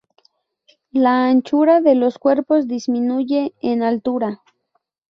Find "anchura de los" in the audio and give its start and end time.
1.27-2.17